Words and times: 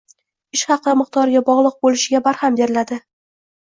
Ish 0.57 0.63
haqi 0.71 0.95
miqdoriga 1.03 1.45
bogʻliq 1.53 1.79
boʻlishiga 1.87 2.25
barham 2.33 2.63
beriladi 2.65 3.05